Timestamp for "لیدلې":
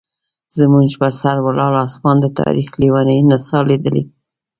3.69-4.03